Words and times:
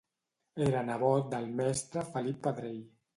Era 0.67 0.79
nebot 0.87 1.29
del 1.33 1.45
mestre 1.59 2.05
Felip 2.15 2.41
Pedrell. 2.49 2.81